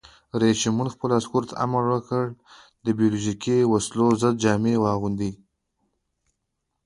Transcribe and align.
رئیس 0.41 0.57
جمهور 0.63 0.87
خپلو 0.95 1.13
عسکرو 1.19 1.49
ته 1.49 1.53
امر 1.63 1.83
وکړ؛ 1.91 2.25
د 2.85 2.87
بیولوژیکي 2.97 3.57
وسلو 3.71 4.07
ضد 4.21 4.35
جامې 4.43 4.75
واغوندئ! 4.79 5.31